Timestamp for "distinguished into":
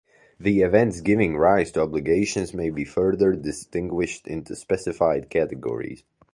3.35-4.55